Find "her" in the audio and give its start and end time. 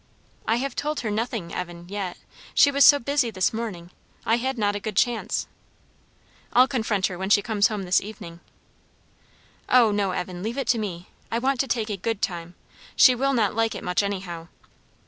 1.01-1.11, 7.05-7.19